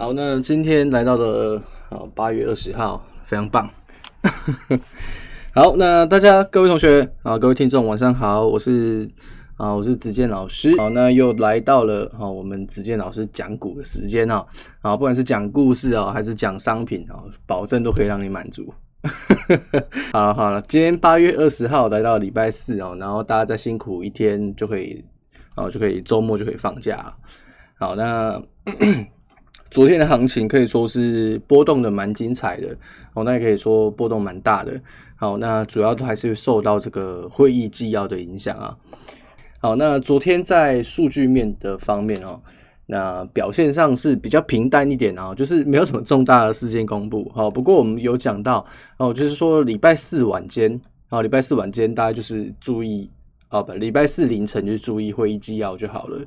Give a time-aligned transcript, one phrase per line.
[0.00, 3.68] 好，那今天来到了啊八月二十号，非常棒。
[5.54, 9.06] 好，那大家各位同学啊，各位听众晚上好，我是
[9.58, 10.74] 啊我是子健老师。
[10.78, 14.42] 好，那又来到了啊我们子健老师讲股的时间啊，
[14.80, 18.72] 啊不管是讲故事啊还是讲商品啊，保证都可以让你满足。
[20.14, 25.04] 好了好了，今天八月二十号来到礼拜四哦，然后大家再辛苦一天就可以
[25.56, 27.14] 啊就可以周末就可以放假了。
[27.78, 28.42] 好，那。
[29.70, 32.76] 昨天的行情可以说是波动的蛮精彩的
[33.14, 34.80] 哦，那也可以说波动蛮大的。
[35.14, 38.76] 好，那主要都还是受到这个会议纪要的影响啊。
[39.60, 42.40] 好，那昨天在数据面的方面哦，
[42.86, 47.30] 那表现上是比较平淡一点啊，就是没有什么重大的事件公布。
[47.34, 48.66] 好，不过我们有讲到
[48.96, 50.80] 哦，就是说礼拜四晚间
[51.10, 53.08] 啊，礼拜四晚间大家就是注意
[53.50, 56.18] 哦，不，礼拜四凌晨就注意会议纪要就好了。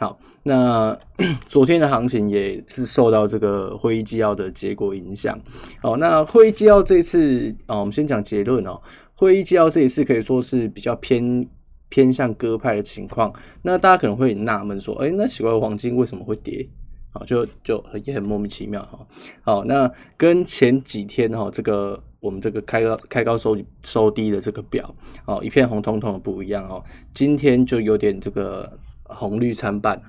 [0.00, 0.96] 好，那
[1.48, 5.36] 昨天的行情也是受到这个会议纪要的结果影响。
[5.82, 8.80] 好，那会议纪要这次啊，我们先讲结论哦。
[9.16, 11.44] 会议纪要这一次可以说是比较偏
[11.88, 13.32] 偏向鸽派的情况。
[13.62, 16.64] 那大家可能会纳闷说，哎，那奇怪，黄金为什么会跌？
[17.12, 19.04] 好，就就也很莫名其妙哈。
[19.42, 24.94] 好，那跟前几天哈，这个我们这个开高开高收收低的这个表
[25.26, 26.84] 哦，一片红彤彤的不一样哦。
[27.12, 28.78] 今天就有点这个。
[29.08, 30.00] 红绿参半，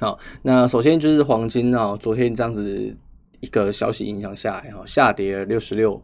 [0.00, 2.96] 好，那首先就是黄金啊，昨天这样子
[3.40, 6.02] 一个消息影响下来，哈，下跌了六十六，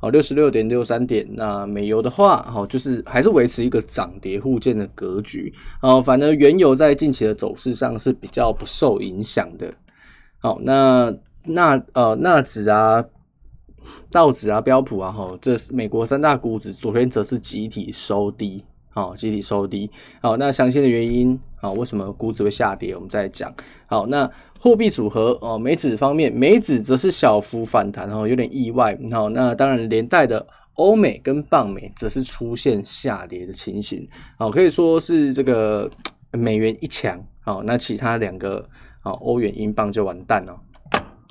[0.00, 1.26] 哦，六十六点六三点。
[1.32, 9.72] 那美油的话，哈，就是还是维持一个涨跌互见的格局，哦，反而原油在近期的走势上是比较不受影响的。
[10.38, 13.04] 好，那那呃纳指啊、
[14.10, 18.64] 道指啊、标普啊，哈，这是美国三大股指，昨天则是集体收低。
[18.92, 19.88] 好，集体收低。
[20.20, 22.92] 好，那详细的原因，好，为什么股指会下跌？
[22.94, 23.54] 我们再讲。
[23.86, 28.98] 好，那货币组合哦，美指方面，美指则是小幅反弹，哦，有点意外。
[29.12, 34.04] 好，那当然连带的欧美跟棒美则是出现下跌的情形。
[34.36, 35.88] 好，可以说是这个
[36.32, 38.68] 美元一强，好，那其他两个，
[39.02, 40.60] 好，欧元、英镑就完蛋了。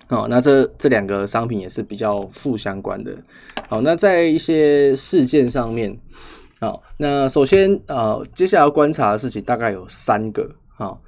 [0.08, 3.16] 好，那这这两个商品也是比较负相关的。
[3.68, 6.00] 好，那在一些事件上面。
[6.60, 11.02] 好，那首先呃，接下来要观察的事情大概有三个，好，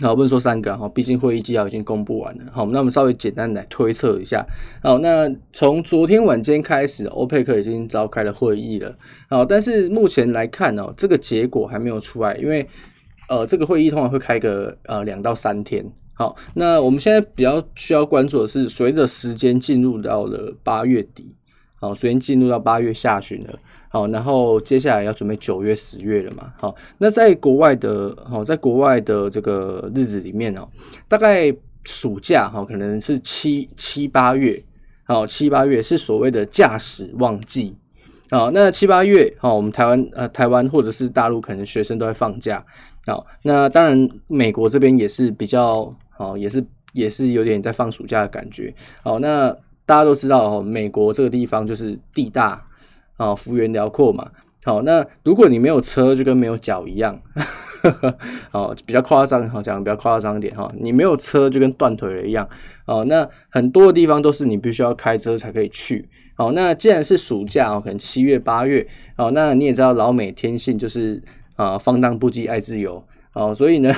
[0.00, 4.46] 好，不能说三个哈，毕竟会议纪要已经公布完了，好，那我们稍微简单来推测一下，
[4.80, 8.96] 好，那从昨天晚间开始，欧佩克已经召开了会议了，
[9.28, 12.64] 好，但是目前来看哦，这个结果还没有出来，因为
[13.28, 15.84] 呃，这个会议通常会开个呃两到三天，
[16.14, 21.34] 好，那我们现在比较需要关注的是，随着时间进入到了八月底，
[21.80, 23.58] 好，随便进入到八月下旬了。
[23.88, 26.52] 好，然后接下来要准备九月、十月了嘛？
[26.60, 30.68] 好，那在国外的，好，在国外的这个日子里面哦，
[31.08, 34.62] 大概暑假哈，可能是七七八月，
[35.04, 37.74] 好，七八月是所谓的驾驶旺季。
[38.30, 42.62] 好，那七八月，好，我们台湾呃，台湾或者是大陆，可能学生都在放假。
[43.06, 46.62] 好，那当然美国这边也是比较，好，也是
[46.92, 48.74] 也是有点在放暑假的感觉。
[49.02, 49.56] 好，那
[49.88, 52.62] 大家都知道哦，美国这个地方就是地大。
[53.16, 54.30] 啊，幅员辽阔嘛。
[54.62, 57.20] 好，那如果你没有车，就跟没有脚一样。
[58.52, 60.68] 哦，比较夸张，好讲比较夸张一点哈。
[60.78, 62.48] 你没有车，就跟断腿了一样。
[62.86, 66.08] 哦，那很多的地方都是你必须要开车才可以去。
[66.36, 68.86] 哦，那既然是暑假哦，可能七月八月。
[69.16, 71.20] 哦，那你也知道老美天性就是
[71.56, 73.04] 啊，放荡不羁，爱自由。
[73.32, 73.92] 哦，所以呢，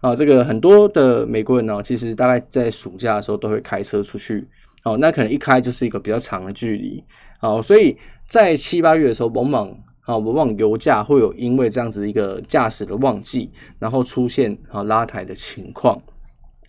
[0.00, 4.46] 啊， 这个很多的美国人呢，其实大概在暑假的时候都会开车出去。
[4.84, 7.02] 哦，那可能一开就是一个比较长的距离。
[7.38, 7.96] 好，所以。
[8.30, 9.68] 在七八月的时候，往往
[10.02, 16.00] 啊，往往油价会有因为这样子一个驾驶的旺季，然后出现啊拉抬的情况。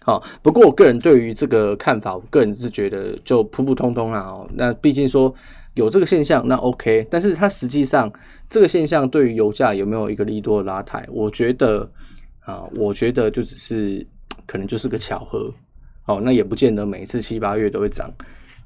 [0.04, 4.22] 好，不过我个人对于这个看法，我个人是觉得就普普通通啦。
[4.22, 5.32] 哦，那毕竟说
[5.76, 7.06] 有这个现象，那 OK。
[7.12, 8.12] 但是它实际上
[8.50, 11.08] 这个现象对于油价有没有一个利多的拉抬？
[11.12, 11.88] 我觉得
[12.40, 14.04] 啊，我觉得就只是
[14.48, 15.54] 可能就是个巧合。
[16.04, 18.12] 好，那也不见得每一次七八月都会涨。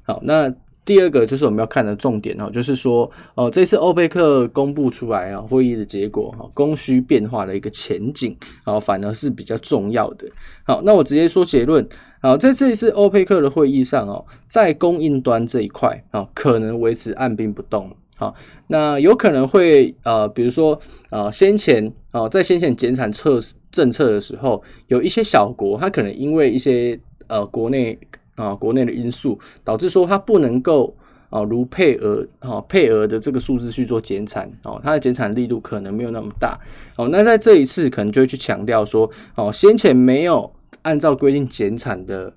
[0.02, 0.52] 好，那。
[0.86, 10.28] 第二个就是我们要看的重点哦，就是说哦，这次欧佩克公布出来啊，会议的结果哈，供需变化的一个前景啊，反而是比较重要的。
[10.62, 11.84] 好，那我直接说结论。
[12.22, 17.90] 好，在这一次欧佩克的会议上哦，在供应端这一块啊，可能维持按兵不动。
[18.16, 18.32] 好，
[18.68, 20.78] 那有可能会呃，比如说
[21.10, 23.40] 呃，先前啊，在先前减产策
[23.72, 26.96] 政策的时候，有一些小国，它可能因为一些
[27.28, 27.98] 呃国内。
[28.36, 30.94] 啊，国内的因素导致说它不能够
[31.30, 36.60] 啊，如配额啊配额的这个数字去做减产哦，它的减产力度可能没有那么大
[36.98, 37.08] 哦。
[37.08, 40.52] 那在这一次可能就会去强调说哦，先前没有
[40.82, 42.30] 按照规定减产的。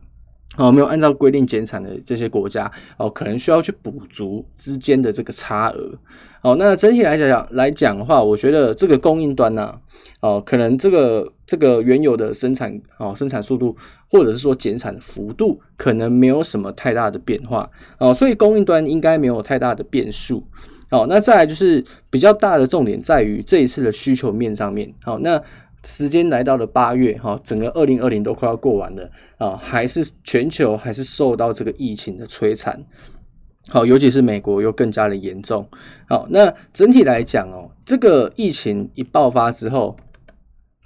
[0.55, 5.91] 哦，没有按照规定减产的这些国家哦，可能需要去补足之间的这个差额。
[6.41, 9.75] 哦，那整体来讲讲来讲的话，我觉得这个供应端呢、
[10.21, 13.75] 哦，可能这个这个原油的生产哦，生产速度
[14.09, 17.69] 或者是说减产的幅度，可能没有什么太大的变化。
[17.97, 20.43] 哦，所以供应端应该没有太大的变数。
[20.89, 24.93] 哦，那再来就是比较大的重点在于这一次的需求面上面。
[25.03, 25.41] 好、那。
[25.85, 32.83] 时间来到了八月，哈，整个二零二零都快要过完了啊，还是全球还是受到这个疫情的摧残，
[33.69, 35.67] 好，尤其是美国又更加的严重。
[36.07, 39.95] 好，那整体来讲哦，这个疫情一爆发之后，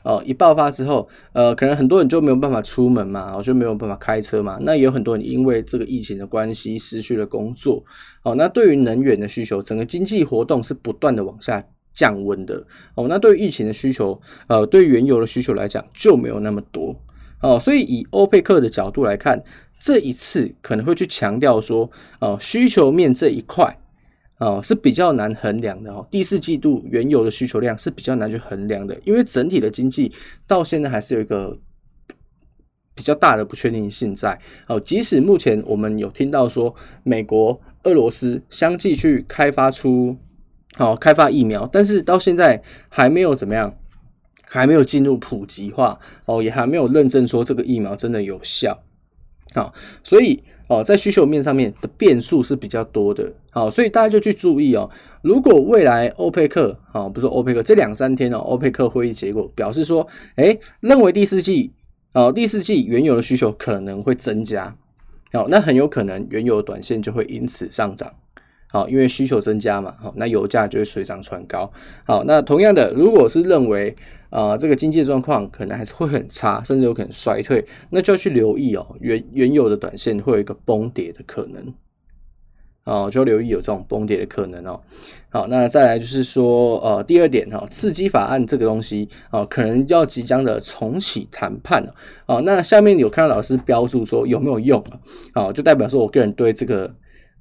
[0.04, 4.58] 哦，一爆发之后，呃，可能很多人就没有办法出门嘛，就没有办法开车嘛。
[4.62, 7.84] 那也有很多人因为这个疫情的关系失去了工作。
[8.24, 12.66] 哦，那对于能源的需求，整个经济活动是不断的往下降温的
[12.96, 16.94] 哦，那对于疫情的需求，呃，对原油的需求来讲就没有那么多
[17.40, 19.44] 哦，所以以欧佩克的角度来看，
[19.84, 23.78] 这一次可能会去强调说，哦，需求面这一块，
[24.38, 26.08] 哦，是比较难衡量的哦。
[26.10, 30.10] 第四季度原油的需求量是比较难去衡量的，因为整体的经济
[30.48, 31.60] 到现在还是有一个
[32.96, 34.40] 比较大的不确定性在
[34.70, 34.80] 哦。
[34.80, 40.16] 即使目前我们有听到说，美国、俄罗斯相继去开发出。
[40.76, 43.78] 好，开发疫苗，但是到现在还没有怎么样，
[44.48, 48.82] 还没有进入普及化哦，也还没有认证说这个疫苗真的有效。
[49.54, 49.74] 好，
[50.04, 53.32] 所以哦，在需求面上面的变数是比较多的。
[53.52, 54.90] 好，所以大家就去注意哦，
[55.22, 61.72] 如果未来欧佩克啊，不是欧佩克，这两三天哦，欧佩克会议结果表示说，哎，认为第四季
[62.14, 64.76] 哦，第四季原油的需求可能会增加，
[65.32, 68.12] 好，那很有可能原油短线就会因此上涨。
[68.74, 71.72] 好，因为需求增加嘛，好，那油价就会水涨船高。
[72.06, 73.96] 好，那同样的，如果是认为
[74.32, 81.72] 啊、呃，这个经济状况可能还是会很差，甚至有可能衰退，那就要去留意哦，原原有的短线会有一个崩跌的可能。
[82.86, 84.82] 哦，就要留意有这种崩跌的可能哦。
[85.30, 91.88] 好，那再来就是说，呃，第二点哈，刺激法案这个东西啊，可能要即将的重启谈判
[92.26, 92.42] 哦。
[92.44, 94.98] 那下面有看到老师标注说有没有用啊？
[95.36, 96.92] 好，就代表说我个人对这个。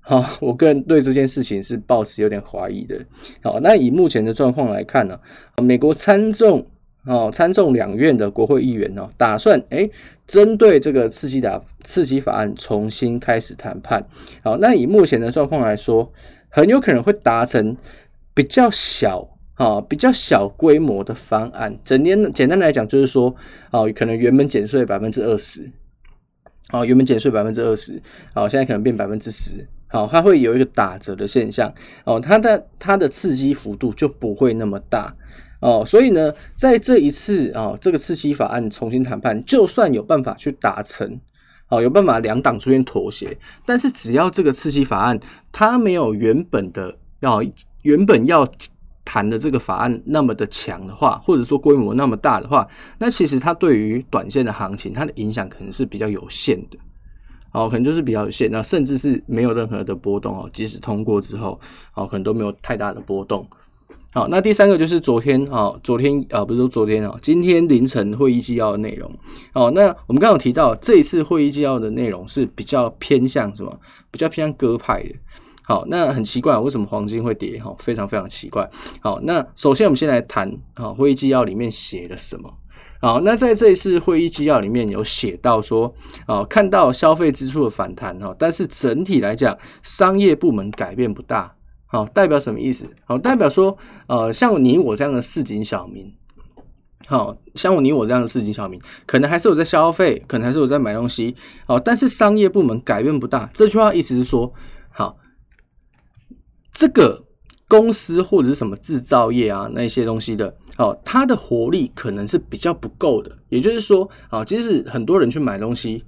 [0.04, 2.98] 好，我个人对这件事情是抱持有点怀疑的。
[3.40, 5.18] 好，那以目前的状况来看呢，
[5.62, 6.66] 美国参众
[7.06, 9.88] 哦，参众两院的国会议员呢，打算诶，
[10.26, 14.04] 针对这个刺激的刺激法案重新开始谈判。
[14.42, 16.12] 好，那以目前的状况来说，
[16.48, 17.76] 很有可能会达成
[18.34, 21.78] 比较小啊，比较小规模的方案。
[21.84, 23.32] 整天简单来讲，就是说，
[23.70, 25.70] 哦，可能原本减税百分之二十，
[26.72, 28.02] 哦，原本减税百分之二十，
[28.34, 29.64] 好，现在可能变百分之十。
[29.92, 31.70] 好，它会有一个打折的现象
[32.04, 35.14] 哦，它的它的刺激幅度就不会那么大
[35.60, 41.20] 哦，所以呢，在这一次啊、哦，这个刺激法案重新谈判，就算有办法去达成，
[41.68, 43.36] 哦，有办法两党出现妥协，
[43.66, 45.20] 但是只要这个刺激法案
[45.52, 47.42] 它没有原本的要
[47.82, 48.48] 原本要
[49.04, 52.66] 谈的这个法案那么的强的话，或者说规模那么大的话，
[52.98, 56.78] 那其实它对于短线的行情，它的影响可能是比较有限的。
[57.52, 60.50] 哦，可能就是比较有限，那甚至是没有任何的波动哦。
[60.52, 61.60] 即使通过之后，
[61.94, 63.46] 哦，可能都没有太大的波动。
[64.14, 69.10] 好，那第三个就是昨天啊，昨天啊，不是说昨天啊，今天凌晨会议纪要的内容。
[69.54, 73.74] 哦，那我们刚刚有提到这一次会议纪要的内容是比较偏向什么？
[74.10, 75.14] 比较偏向鸽派的。
[75.64, 77.58] 好，那很奇怪，为什么黄金会跌？
[77.58, 78.68] 哈，非常非常奇怪。
[79.00, 82.52] 好，那首先我们先来谈啊，会议纪要里面写了什么？
[83.02, 85.92] 好，那在这一次会议纪要里面有写到说，
[86.28, 91.52] 哦，看到消费支出的反弹哈，但是整体来讲，商业部门改变不大，
[91.86, 92.88] 好，代表什么意思？
[93.04, 96.14] 好，代表说，呃，像你我这样的市井小民，
[97.08, 101.34] 好，像你我这样的市井小民，可能还是有在消费，可能还是有在买东西，
[101.66, 103.50] 好，但是商业部门改变不大。
[103.52, 104.54] 这句话意思是说，
[104.90, 105.18] 好，
[106.72, 107.24] 这个。
[107.72, 113.34] 公司或者是什么制造业啊，那些东西的哦，它的活力可能是比较不够的。
[113.48, 116.04] 也就是说啊，即使很多人去买东西，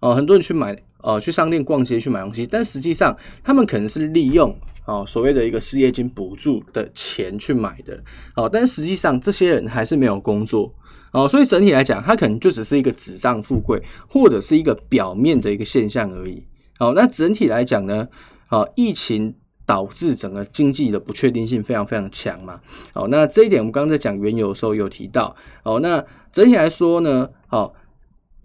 [0.00, 4.52] 哦，很多人去买，呃，去商店逛街去买东西，但实际上他们可能是利用
[4.86, 8.02] 哦所谓的一个失业金补助的钱去买的，
[8.34, 10.74] 哦，但实际上这些人还是没有工作，
[11.12, 16.42] 哦，所以整体来讲，它可能就只是一个纸上富贵，或者是一个表面的一个现象而已。
[16.76, 18.08] 好，那整体来讲呢，
[18.48, 19.36] 哦，疫情。
[19.68, 22.58] 导致整个经济的不确定性非常非常强嘛。
[22.94, 25.36] 好，那这一点我们刚刚在讲原油的时候有提到。
[25.62, 27.74] 好，那整体来说呢，好，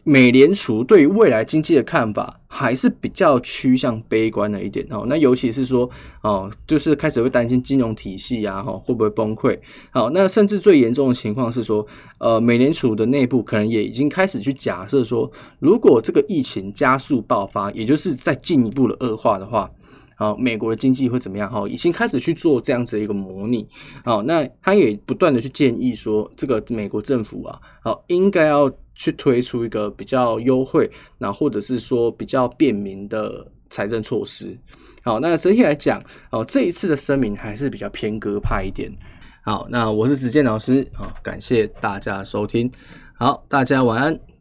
[0.04, 5.06] 美联储对于未来经济的看法还是比较趋向悲观的一点哦。
[5.08, 5.90] 那尤其是说
[6.24, 9.58] 哦，就是开始会担心金融体系啊，哈，会不会崩溃？
[9.92, 11.88] 好，那甚至最严重的情况是说，
[12.18, 19.72] 呃，美联储的内部可能也已经开始去假设说，如果这个疫情加速爆发，也就是再进一步的恶化的话。
[20.16, 21.52] 好，美国的经济会怎么样？
[21.52, 23.68] 哈，已经开始去做这样子的一个模拟。
[24.06, 34.58] 好，那他也不断的去建议说，这个美国政府啊，好，应该要去推出一个比较优惠，那或者是说比较便民的财政措施。
[35.04, 36.02] 好，那整体来讲，
[36.32, 38.92] 哦，这一次的声明还是比较偏鸽派一点。
[39.44, 42.72] 好，那我是子健老师，好，感谢大家收听。
[43.16, 44.33] 好，大家晚安。